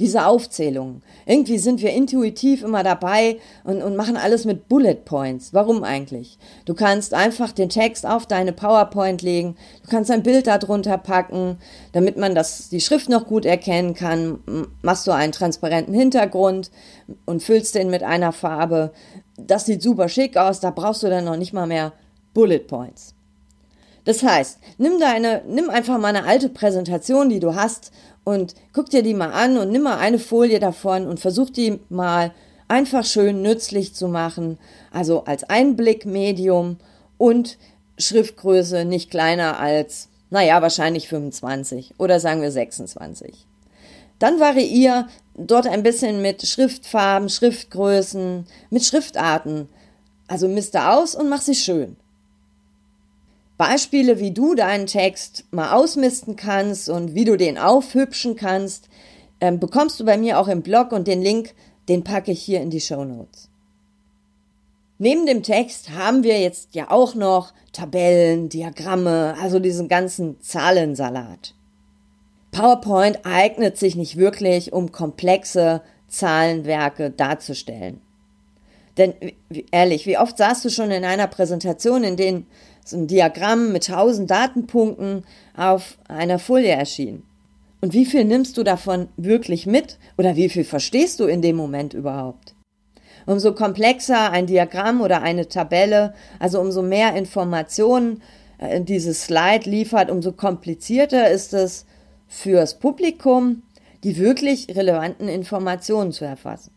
Diese 0.00 0.26
Aufzählungen. 0.26 1.02
Irgendwie 1.24 1.58
sind 1.58 1.80
wir 1.80 1.92
intuitiv 1.92 2.62
immer 2.64 2.82
dabei 2.82 3.38
und, 3.62 3.80
und 3.80 3.94
machen 3.94 4.16
alles 4.16 4.44
mit 4.44 4.68
Bullet 4.68 4.96
Points. 5.04 5.54
Warum 5.54 5.84
eigentlich? 5.84 6.38
Du 6.64 6.74
kannst 6.74 7.14
einfach 7.14 7.52
den 7.52 7.68
Text 7.68 8.04
auf 8.04 8.26
deine 8.26 8.52
PowerPoint 8.52 9.22
legen, 9.22 9.56
du 9.84 9.90
kannst 9.90 10.10
ein 10.10 10.24
Bild 10.24 10.48
darunter 10.48 10.98
packen, 10.98 11.58
damit 11.92 12.16
man 12.16 12.34
das, 12.34 12.68
die 12.70 12.80
Schrift 12.80 13.08
noch 13.08 13.26
gut 13.26 13.44
erkennen 13.44 13.94
kann. 13.94 14.40
Machst 14.82 15.06
du 15.06 15.12
einen 15.12 15.32
transparenten 15.32 15.94
Hintergrund 15.94 16.72
und 17.24 17.42
füllst 17.42 17.76
den 17.76 17.88
mit 17.88 18.02
einer 18.02 18.32
Farbe. 18.32 18.92
Das 19.36 19.66
sieht 19.66 19.82
super 19.82 20.08
schick 20.08 20.36
aus, 20.36 20.60
da 20.60 20.70
brauchst 20.70 21.04
du 21.04 21.08
dann 21.08 21.24
noch 21.24 21.36
nicht 21.36 21.52
mal 21.52 21.66
mehr 21.66 21.92
Bullet 22.34 22.60
Points. 22.60 23.13
Das 24.04 24.22
heißt, 24.22 24.58
nimm 24.78 25.00
deine, 25.00 25.42
nimm 25.48 25.70
einfach 25.70 25.98
mal 25.98 26.08
eine 26.08 26.24
alte 26.24 26.48
Präsentation, 26.48 27.28
die 27.28 27.40
du 27.40 27.54
hast 27.54 27.90
und 28.22 28.54
guck 28.72 28.90
dir 28.90 29.02
die 29.02 29.14
mal 29.14 29.32
an 29.32 29.56
und 29.56 29.70
nimm 29.70 29.82
mal 29.82 29.98
eine 29.98 30.18
Folie 30.18 30.60
davon 30.60 31.06
und 31.06 31.20
versuch 31.20 31.50
die 31.50 31.80
mal 31.88 32.32
einfach 32.68 33.04
schön 33.04 33.42
nützlich 33.42 33.94
zu 33.94 34.08
machen, 34.08 34.58
also 34.90 35.24
als 35.24 35.44
Einblickmedium 35.44 36.78
und 37.18 37.58
Schriftgröße 37.98 38.84
nicht 38.84 39.10
kleiner 39.10 39.58
als, 39.58 40.08
naja, 40.30 40.60
wahrscheinlich 40.60 41.08
25 41.08 41.94
oder 41.98 42.20
sagen 42.20 42.42
wir 42.42 42.50
26. 42.50 43.46
Dann 44.18 44.40
variier 44.40 45.08
dort 45.36 45.66
ein 45.66 45.82
bisschen 45.82 46.22
mit 46.22 46.46
Schriftfarben, 46.46 47.28
Schriftgrößen, 47.28 48.46
mit 48.70 48.84
Schriftarten. 48.84 49.68
Also 50.26 50.48
miste 50.48 50.88
aus 50.88 51.14
und 51.14 51.28
mach 51.28 51.42
sie 51.42 51.54
schön. 51.54 51.96
Beispiele, 53.56 54.18
wie 54.18 54.32
du 54.32 54.54
deinen 54.54 54.86
Text 54.86 55.44
mal 55.52 55.72
ausmisten 55.72 56.36
kannst 56.36 56.88
und 56.88 57.14
wie 57.14 57.24
du 57.24 57.36
den 57.36 57.56
aufhübschen 57.56 58.34
kannst, 58.34 58.88
ähm, 59.40 59.60
bekommst 59.60 60.00
du 60.00 60.04
bei 60.04 60.16
mir 60.16 60.40
auch 60.40 60.48
im 60.48 60.62
Blog 60.62 60.92
und 60.92 61.06
den 61.06 61.22
Link, 61.22 61.54
den 61.88 62.02
packe 62.02 62.32
ich 62.32 62.42
hier 62.42 62.60
in 62.60 62.70
die 62.70 62.80
Show 62.80 63.04
Notes. 63.04 63.48
Neben 64.98 65.26
dem 65.26 65.42
Text 65.42 65.90
haben 65.90 66.22
wir 66.22 66.40
jetzt 66.40 66.74
ja 66.74 66.90
auch 66.90 67.14
noch 67.14 67.52
Tabellen, 67.72 68.48
Diagramme, 68.48 69.36
also 69.40 69.58
diesen 69.58 69.88
ganzen 69.88 70.40
Zahlensalat. 70.40 71.54
PowerPoint 72.52 73.20
eignet 73.24 73.76
sich 73.76 73.96
nicht 73.96 74.16
wirklich, 74.16 74.72
um 74.72 74.92
komplexe 74.92 75.82
Zahlenwerke 76.08 77.10
darzustellen. 77.10 78.00
Denn 78.96 79.14
ehrlich, 79.72 80.06
wie 80.06 80.18
oft 80.18 80.38
saßt 80.38 80.64
du 80.64 80.70
schon 80.70 80.92
in 80.92 81.04
einer 81.04 81.26
Präsentation, 81.26 82.04
in 82.04 82.16
denen 82.16 82.46
so 82.84 82.96
ein 82.96 83.06
Diagramm 83.06 83.72
mit 83.72 83.86
tausend 83.86 84.30
Datenpunkten 84.30 85.24
auf 85.56 85.98
einer 86.08 86.38
Folie 86.38 86.72
erschien? 86.72 87.22
Und 87.80 87.92
wie 87.92 88.06
viel 88.06 88.24
nimmst 88.24 88.56
du 88.56 88.62
davon 88.62 89.08
wirklich 89.16 89.66
mit 89.66 89.98
oder 90.16 90.36
wie 90.36 90.48
viel 90.48 90.64
verstehst 90.64 91.20
du 91.20 91.24
in 91.24 91.42
dem 91.42 91.56
Moment 91.56 91.92
überhaupt? 91.92 92.54
Umso 93.26 93.54
komplexer 93.54 94.30
ein 94.30 94.46
Diagramm 94.46 95.00
oder 95.00 95.22
eine 95.22 95.48
Tabelle, 95.48 96.14
also 96.38 96.60
umso 96.60 96.82
mehr 96.82 97.14
Informationen 97.14 98.22
äh, 98.58 98.80
dieses 98.80 99.24
Slide 99.24 99.68
liefert, 99.68 100.10
umso 100.10 100.32
komplizierter 100.32 101.30
ist 101.30 101.54
es 101.54 101.86
fürs 102.26 102.78
Publikum, 102.78 103.62
die 104.02 104.18
wirklich 104.18 104.74
relevanten 104.74 105.28
Informationen 105.28 106.12
zu 106.12 106.24
erfassen. 106.24 106.70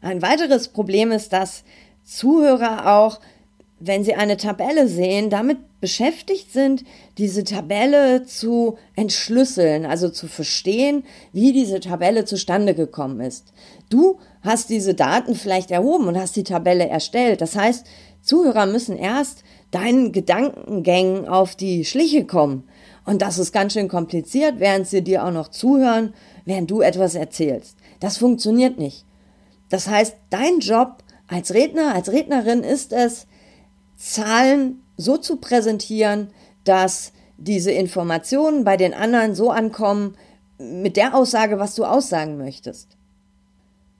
Ein 0.00 0.22
weiteres 0.22 0.68
Problem 0.68 1.12
ist, 1.12 1.32
dass 1.32 1.64
Zuhörer 2.04 2.92
auch, 2.92 3.20
wenn 3.80 4.04
sie 4.04 4.14
eine 4.14 4.36
Tabelle 4.36 4.88
sehen, 4.88 5.30
damit 5.30 5.58
beschäftigt 5.80 6.52
sind, 6.52 6.84
diese 7.16 7.44
Tabelle 7.44 8.24
zu 8.24 8.76
entschlüsseln, 8.96 9.86
also 9.86 10.08
zu 10.08 10.26
verstehen, 10.26 11.04
wie 11.32 11.52
diese 11.52 11.80
Tabelle 11.80 12.24
zustande 12.24 12.74
gekommen 12.74 13.20
ist. 13.20 13.52
Du 13.88 14.18
hast 14.42 14.70
diese 14.70 14.94
Daten 14.94 15.34
vielleicht 15.34 15.70
erhoben 15.70 16.08
und 16.08 16.18
hast 16.18 16.34
die 16.36 16.44
Tabelle 16.44 16.88
erstellt. 16.88 17.40
Das 17.40 17.54
heißt, 17.54 17.86
Zuhörer 18.22 18.66
müssen 18.66 18.96
erst 18.96 19.44
deinen 19.70 20.12
Gedankengängen 20.12 21.28
auf 21.28 21.54
die 21.54 21.84
Schliche 21.84 22.24
kommen. 22.24 22.68
Und 23.04 23.22
das 23.22 23.38
ist 23.38 23.52
ganz 23.52 23.72
schön 23.72 23.88
kompliziert, 23.88 24.56
während 24.58 24.86
sie 24.86 25.02
dir 25.02 25.24
auch 25.24 25.30
noch 25.30 25.48
zuhören, 25.48 26.12
während 26.44 26.70
du 26.70 26.80
etwas 26.80 27.14
erzählst. 27.14 27.76
Das 28.00 28.18
funktioniert 28.18 28.78
nicht. 28.78 29.04
Das 29.70 29.88
heißt, 29.88 30.16
dein 30.30 30.60
Job 30.60 30.98
als 31.26 31.54
Redner, 31.54 31.94
als 31.94 32.10
Rednerin 32.10 32.62
ist 32.62 32.92
es, 32.92 33.26
Zahlen 33.98 34.82
so 34.96 35.18
zu 35.18 35.36
präsentieren, 35.36 36.28
dass 36.64 37.12
diese 37.36 37.72
Informationen 37.72 38.64
bei 38.64 38.76
den 38.76 38.94
anderen 38.94 39.34
so 39.34 39.50
ankommen 39.50 40.16
mit 40.58 40.96
der 40.96 41.14
Aussage, 41.14 41.58
was 41.58 41.74
du 41.74 41.84
aussagen 41.84 42.38
möchtest. 42.38 42.96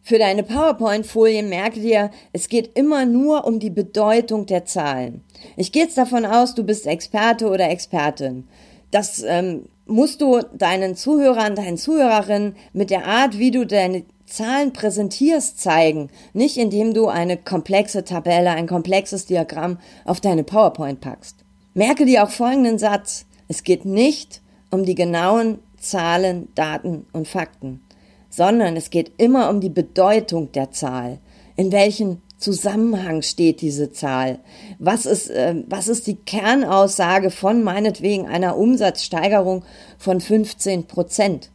Für 0.02 0.18
deine 0.18 0.42
PowerPoint-Folie 0.42 1.42
merke 1.42 1.80
dir, 1.80 2.10
es 2.32 2.48
geht 2.48 2.78
immer 2.78 3.04
nur 3.04 3.44
um 3.44 3.58
die 3.58 3.70
Bedeutung 3.70 4.46
der 4.46 4.64
Zahlen. 4.64 5.22
Ich 5.56 5.70
gehe 5.70 5.82
jetzt 5.82 5.98
davon 5.98 6.24
aus, 6.24 6.54
du 6.54 6.64
bist 6.64 6.86
Experte 6.86 7.48
oder 7.48 7.68
Expertin. 7.68 8.48
Das 8.90 9.22
ähm, 9.22 9.66
musst 9.86 10.22
du 10.22 10.40
deinen 10.54 10.96
Zuhörern, 10.96 11.54
deinen 11.54 11.76
Zuhörerinnen 11.76 12.56
mit 12.72 12.90
der 12.90 13.06
Art, 13.06 13.38
wie 13.38 13.50
du 13.50 13.66
deine 13.66 14.04
Zahlen 14.28 14.72
präsentierst, 14.72 15.60
zeigen, 15.60 16.10
nicht 16.32 16.56
indem 16.56 16.94
du 16.94 17.08
eine 17.08 17.36
komplexe 17.36 18.04
Tabelle, 18.04 18.50
ein 18.50 18.66
komplexes 18.66 19.26
Diagramm 19.26 19.78
auf 20.04 20.20
deine 20.20 20.44
PowerPoint 20.44 21.00
packst. 21.00 21.36
Merke 21.74 22.04
dir 22.04 22.24
auch 22.24 22.30
folgenden 22.30 22.78
Satz. 22.78 23.26
Es 23.48 23.62
geht 23.62 23.84
nicht 23.84 24.42
um 24.70 24.84
die 24.84 24.94
genauen 24.94 25.60
Zahlen, 25.78 26.48
Daten 26.54 27.06
und 27.12 27.28
Fakten, 27.28 27.80
sondern 28.28 28.76
es 28.76 28.90
geht 28.90 29.12
immer 29.16 29.48
um 29.48 29.60
die 29.60 29.70
Bedeutung 29.70 30.52
der 30.52 30.70
Zahl. 30.70 31.20
In 31.56 31.72
welchem 31.72 32.18
Zusammenhang 32.36 33.22
steht 33.22 33.60
diese 33.62 33.92
Zahl? 33.92 34.38
Was 34.78 35.06
ist, 35.06 35.30
äh, 35.30 35.64
was 35.68 35.88
ist 35.88 36.06
die 36.06 36.16
Kernaussage 36.16 37.30
von 37.30 37.62
meinetwegen 37.62 38.26
einer 38.26 38.56
Umsatzsteigerung 38.56 39.64
von 39.98 40.20
15 40.20 40.86
Prozent? 40.86 41.50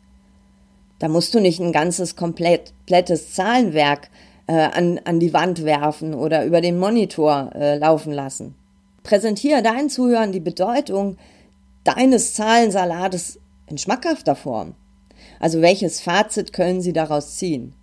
Da 1.03 1.09
musst 1.09 1.33
du 1.33 1.41
nicht 1.41 1.59
ein 1.59 1.73
ganzes 1.73 2.15
komplettes 2.15 3.33
Zahlenwerk 3.33 4.09
äh, 4.47 4.53
an, 4.53 5.01
an 5.03 5.19
die 5.19 5.33
Wand 5.33 5.65
werfen 5.65 6.13
oder 6.13 6.45
über 6.45 6.61
den 6.61 6.79
Monitor 6.79 7.51
äh, 7.55 7.77
laufen 7.77 8.13
lassen. 8.13 8.55
Präsentiere 9.03 9.61
deinen 9.61 9.89
Zuhörern 9.89 10.31
die 10.31 10.39
Bedeutung 10.39 11.17
deines 11.83 12.35
Zahlensalates 12.35 13.37
in 13.69 13.77
schmackhafter 13.77 14.37
Form. 14.37 14.75
Also 15.41 15.59
welches 15.59 15.99
Fazit 15.99 16.53
können 16.53 16.79
sie 16.79 16.93
daraus 16.93 17.35
ziehen? 17.35 17.73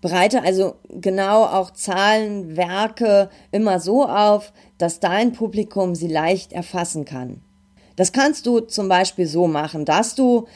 Bereite 0.00 0.44
also 0.44 0.76
genau 0.88 1.46
auch 1.46 1.72
Zahlenwerke 1.72 3.30
immer 3.50 3.80
so 3.80 4.06
auf, 4.06 4.52
dass 4.78 5.00
dein 5.00 5.32
Publikum 5.32 5.96
sie 5.96 6.06
leicht 6.06 6.52
erfassen 6.52 7.04
kann. 7.04 7.42
Das 7.96 8.12
kannst 8.12 8.46
du 8.46 8.60
zum 8.60 8.88
Beispiel 8.88 9.26
so 9.26 9.48
machen, 9.48 9.84
dass 9.84 10.14
du 10.14 10.46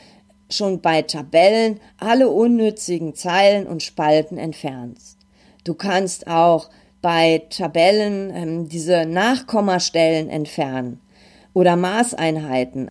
schon 0.50 0.80
bei 0.80 1.02
Tabellen 1.02 1.80
alle 1.98 2.28
unnützigen 2.28 3.14
Zeilen 3.14 3.66
und 3.66 3.82
Spalten 3.82 4.38
entfernst. 4.38 5.18
Du 5.64 5.74
kannst 5.74 6.26
auch 6.26 6.70
bei 7.00 7.42
Tabellen 7.50 8.30
ähm, 8.34 8.68
diese 8.68 9.06
Nachkommastellen 9.06 10.28
entfernen 10.28 11.00
oder 11.52 11.76
Maßeinheiten. 11.76 12.88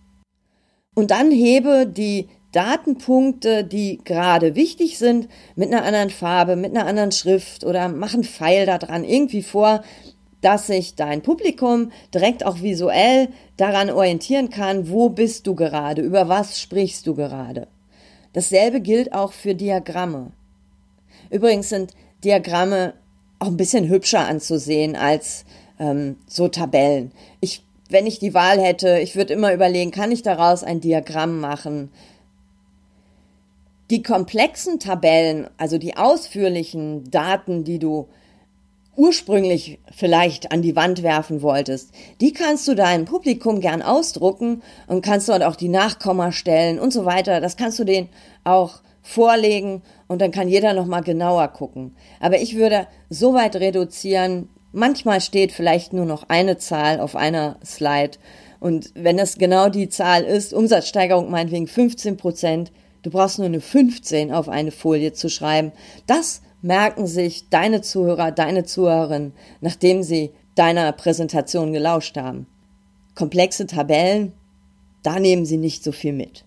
Und 0.94 1.10
dann 1.10 1.30
hebe 1.30 1.86
die 1.86 2.28
Datenpunkte, 2.52 3.64
die 3.64 3.98
gerade 4.04 4.54
wichtig 4.54 4.98
sind, 4.98 5.28
mit 5.56 5.72
einer 5.72 5.84
anderen 5.84 6.10
Farbe, 6.10 6.54
mit 6.54 6.76
einer 6.76 6.86
anderen 6.86 7.10
Schrift 7.10 7.64
oder 7.64 7.88
mach 7.88 8.14
einen 8.14 8.22
Pfeil 8.22 8.64
da 8.66 8.78
dran 8.78 9.02
irgendwie 9.02 9.42
vor, 9.42 9.82
dass 10.44 10.66
sich 10.66 10.94
dein 10.94 11.22
Publikum 11.22 11.90
direkt 12.12 12.44
auch 12.44 12.60
visuell 12.60 13.28
daran 13.56 13.88
orientieren 13.88 14.50
kann, 14.50 14.90
wo 14.90 15.08
bist 15.08 15.46
du 15.46 15.54
gerade, 15.54 16.02
über 16.02 16.28
was 16.28 16.60
sprichst 16.60 17.06
du 17.06 17.14
gerade. 17.14 17.66
Dasselbe 18.34 18.82
gilt 18.82 19.14
auch 19.14 19.32
für 19.32 19.54
Diagramme. 19.54 20.32
Übrigens 21.30 21.70
sind 21.70 21.94
Diagramme 22.24 22.92
auch 23.38 23.46
ein 23.46 23.56
bisschen 23.56 23.88
hübscher 23.88 24.26
anzusehen 24.26 24.96
als 24.96 25.46
ähm, 25.78 26.16
so 26.26 26.48
Tabellen. 26.48 27.12
Ich, 27.40 27.62
wenn 27.88 28.06
ich 28.06 28.18
die 28.18 28.34
Wahl 28.34 28.60
hätte, 28.60 28.98
ich 28.98 29.16
würde 29.16 29.32
immer 29.32 29.54
überlegen, 29.54 29.92
kann 29.92 30.12
ich 30.12 30.20
daraus 30.20 30.62
ein 30.62 30.80
Diagramm 30.80 31.40
machen? 31.40 31.90
Die 33.90 34.02
komplexen 34.02 34.78
Tabellen, 34.78 35.48
also 35.56 35.78
die 35.78 35.96
ausführlichen 35.96 37.10
Daten, 37.10 37.64
die 37.64 37.78
du 37.78 38.08
ursprünglich 38.96 39.78
vielleicht 39.92 40.52
an 40.52 40.62
die 40.62 40.76
Wand 40.76 41.02
werfen 41.02 41.42
wolltest, 41.42 41.90
die 42.20 42.32
kannst 42.32 42.66
du 42.68 42.74
deinem 42.74 43.04
Publikum 43.04 43.60
gern 43.60 43.82
ausdrucken 43.82 44.62
und 44.86 45.04
kannst 45.04 45.28
dort 45.28 45.42
auch 45.42 45.56
die 45.56 45.68
Nachkommastellen 45.68 46.78
und 46.78 46.92
so 46.92 47.04
weiter. 47.04 47.40
Das 47.40 47.56
kannst 47.56 47.78
du 47.78 47.84
denen 47.84 48.08
auch 48.44 48.82
vorlegen 49.02 49.82
und 50.08 50.20
dann 50.20 50.30
kann 50.30 50.48
jeder 50.48 50.72
noch 50.72 50.86
mal 50.86 51.02
genauer 51.02 51.48
gucken. 51.48 51.94
Aber 52.20 52.40
ich 52.40 52.56
würde 52.56 52.86
so 53.10 53.34
weit 53.34 53.56
reduzieren. 53.56 54.48
Manchmal 54.72 55.20
steht 55.20 55.52
vielleicht 55.52 55.92
nur 55.92 56.06
noch 56.06 56.28
eine 56.28 56.56
Zahl 56.58 57.00
auf 57.00 57.14
einer 57.14 57.58
Slide 57.64 58.18
und 58.64 58.92
wenn 58.94 59.18
das 59.18 59.36
genau 59.36 59.68
die 59.68 59.90
Zahl 59.90 60.22
ist, 60.22 60.54
Umsatzsteigerung 60.54 61.30
meinetwegen 61.30 61.66
15 61.66 62.16
Prozent, 62.16 62.72
du 63.02 63.10
brauchst 63.10 63.38
nur 63.38 63.46
eine 63.46 63.60
15 63.60 64.32
auf 64.32 64.48
eine 64.48 64.70
Folie 64.70 65.12
zu 65.12 65.28
schreiben. 65.28 65.70
Das 66.06 66.40
merken 66.64 67.06
sich 67.06 67.50
deine 67.50 67.82
Zuhörer, 67.82 68.32
deine 68.32 68.64
Zuhörerinnen, 68.64 69.34
nachdem 69.60 70.02
sie 70.02 70.30
deiner 70.54 70.90
Präsentation 70.92 71.74
gelauscht 71.74 72.16
haben. 72.16 72.46
Komplexe 73.14 73.66
Tabellen, 73.66 74.32
da 75.02 75.20
nehmen 75.20 75.44
sie 75.44 75.58
nicht 75.58 75.84
so 75.84 75.92
viel 75.92 76.14
mit. 76.14 76.46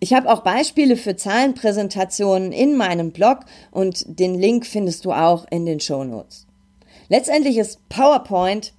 Ich 0.00 0.12
habe 0.14 0.28
auch 0.28 0.40
Beispiele 0.40 0.96
für 0.96 1.14
Zahlenpräsentationen 1.14 2.50
in 2.50 2.76
meinem 2.76 3.12
Blog 3.12 3.44
und 3.70 4.18
den 4.18 4.34
Link 4.34 4.66
findest 4.66 5.04
du 5.04 5.12
auch 5.12 5.46
in 5.48 5.64
den 5.64 5.78
Show 5.78 6.02
Notes. 6.02 6.48
Letztendlich 7.08 7.58
ist 7.58 7.88
PowerPoint, 7.88 8.74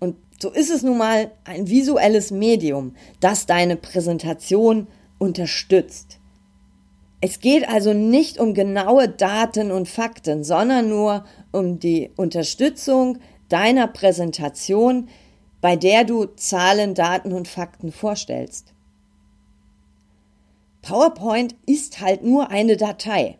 und 0.00 0.16
so 0.40 0.50
ist 0.50 0.70
es 0.70 0.82
nun 0.82 0.96
mal, 0.96 1.30
ein 1.44 1.68
visuelles 1.68 2.30
Medium, 2.30 2.96
das 3.20 3.44
deine 3.44 3.76
Präsentation 3.76 4.86
unterstützt. 5.18 6.18
Es 7.26 7.40
geht 7.40 7.66
also 7.66 7.94
nicht 7.94 8.38
um 8.38 8.52
genaue 8.52 9.08
Daten 9.08 9.70
und 9.70 9.88
Fakten, 9.88 10.44
sondern 10.44 10.90
nur 10.90 11.24
um 11.52 11.78
die 11.78 12.10
Unterstützung 12.16 13.16
deiner 13.48 13.86
Präsentation, 13.86 15.08
bei 15.62 15.74
der 15.74 16.04
du 16.04 16.26
Zahlen, 16.26 16.92
Daten 16.92 17.32
und 17.32 17.48
Fakten 17.48 17.92
vorstellst. 17.92 18.74
PowerPoint 20.82 21.54
ist 21.64 22.02
halt 22.02 22.24
nur 22.24 22.50
eine 22.50 22.76
Datei. 22.76 23.38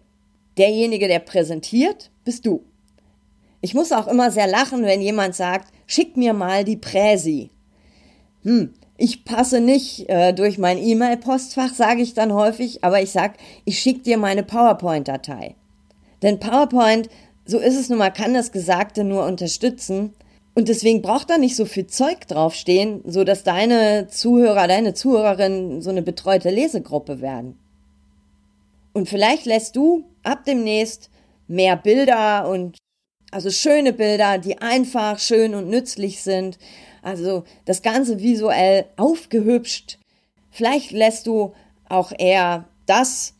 Derjenige, 0.56 1.06
der 1.06 1.18
präsentiert, 1.18 2.10
bist 2.24 2.46
du. 2.46 2.64
Ich 3.60 3.74
muss 3.74 3.92
auch 3.92 4.08
immer 4.08 4.30
sehr 4.30 4.46
lachen, 4.46 4.84
wenn 4.84 5.02
jemand 5.02 5.34
sagt, 5.34 5.74
schick 5.86 6.16
mir 6.16 6.32
mal 6.32 6.64
die 6.64 6.78
Präsi. 6.78 7.50
Hm, 8.44 8.72
ich 8.96 9.24
passe 9.24 9.60
nicht 9.60 10.08
äh, 10.08 10.32
durch 10.32 10.58
mein 10.58 10.78
E-Mail-Postfach, 10.78 11.74
sage 11.74 12.02
ich 12.02 12.14
dann 12.14 12.32
häufig, 12.32 12.84
aber 12.84 13.02
ich 13.02 13.10
sage, 13.10 13.34
ich 13.64 13.80
schicke 13.80 14.00
dir 14.00 14.18
meine 14.18 14.44
PowerPoint-Datei. 14.44 15.56
Denn 16.22 16.38
PowerPoint, 16.38 17.08
so 17.44 17.58
ist 17.58 17.76
es 17.76 17.88
nun 17.88 17.98
mal, 17.98 18.10
kann 18.10 18.34
das 18.34 18.52
Gesagte 18.52 19.04
nur 19.04 19.24
unterstützen. 19.26 20.14
Und 20.54 20.68
deswegen 20.68 21.02
braucht 21.02 21.30
da 21.30 21.38
nicht 21.38 21.56
so 21.56 21.64
viel 21.64 21.88
Zeug 21.88 22.28
draufstehen, 22.28 23.02
so 23.04 23.24
dass 23.24 23.42
deine 23.42 24.06
Zuhörer, 24.08 24.68
deine 24.68 24.94
Zuhörerinnen 24.94 25.82
so 25.82 25.90
eine 25.90 26.02
betreute 26.02 26.50
Lesegruppe 26.50 27.20
werden. 27.20 27.58
Und 28.92 29.08
vielleicht 29.08 29.44
lässt 29.44 29.74
du 29.74 30.04
ab 30.22 30.44
demnächst 30.46 31.10
mehr 31.48 31.76
Bilder 31.76 32.48
und 32.48 32.78
also 33.32 33.50
schöne 33.50 33.92
Bilder, 33.92 34.38
die 34.38 34.58
einfach 34.58 35.18
schön 35.18 35.56
und 35.56 35.68
nützlich 35.68 36.22
sind, 36.22 36.56
also 37.04 37.44
das 37.64 37.82
Ganze 37.82 38.20
visuell 38.20 38.86
aufgehübscht. 38.96 39.98
Vielleicht 40.50 40.90
lässt 40.90 41.26
du 41.26 41.52
auch 41.88 42.12
eher 42.16 42.64
das 42.86 43.34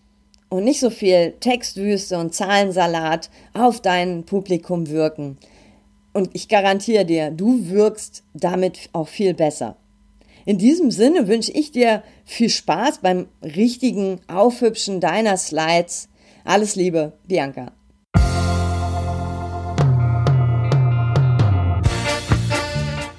und 0.49 0.65
nicht 0.65 0.81
so 0.81 0.91
viel 0.91 1.35
Textwüste 1.41 2.19
und 2.19 2.35
Zahlensalat 2.35 3.31
auf 3.55 3.81
dein 3.81 4.25
Publikum 4.25 4.89
wirken. 4.89 5.39
Und 6.13 6.31
ich 6.33 6.49
garantiere 6.49 7.05
dir, 7.05 7.31
du 7.31 7.69
wirkst 7.69 8.23
damit 8.35 8.89
auch 8.93 9.09
viel 9.09 9.35
besser. 9.35 9.77
In 10.45 10.59
diesem 10.59 10.91
Sinne 10.91 11.27
wünsche 11.27 11.53
ich 11.53 11.73
dir 11.73 12.03
viel 12.25 12.51
Spaß 12.51 12.99
beim 12.99 13.27
richtigen 13.43 14.21
Aufhübschen 14.29 15.01
deiner 15.01 15.37
Slides. 15.37 16.09
Alles 16.45 16.77
Liebe, 16.77 17.15
Bianca. 17.27 17.73